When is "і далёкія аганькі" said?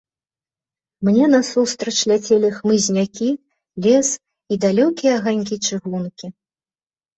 4.57-5.61